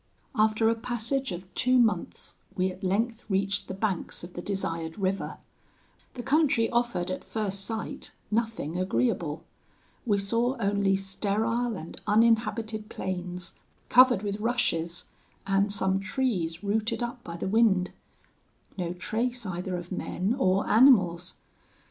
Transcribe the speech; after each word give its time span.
"'After 0.33 0.67
a 0.67 0.73
passage 0.73 1.31
of 1.31 1.53
two 1.53 1.77
months, 1.77 2.37
we 2.55 2.71
at 2.71 2.83
length 2.83 3.23
reached 3.29 3.67
the 3.67 3.75
banks 3.75 4.23
of 4.23 4.33
the 4.33 4.41
desired 4.41 4.97
river. 4.97 5.37
The 6.15 6.23
country 6.23 6.67
offered 6.71 7.11
at 7.11 7.23
first 7.23 7.63
sight 7.65 8.11
nothing 8.31 8.79
agreeable. 8.79 9.43
We 10.07 10.17
saw 10.17 10.57
only 10.57 10.95
sterile 10.95 11.75
and 11.77 12.01
uninhabited 12.07 12.89
plains, 12.89 13.53
covered 13.89 14.23
with 14.23 14.39
rushes, 14.39 15.05
and 15.45 15.71
some 15.71 15.99
trees 15.99 16.63
rooted 16.63 17.03
up 17.03 17.23
by 17.23 17.37
the 17.37 17.47
wind. 17.47 17.91
No 18.79 18.93
trace 18.93 19.45
either 19.45 19.75
of 19.77 19.91
men 19.91 20.33
or 20.39 20.67
animals. 20.67 21.35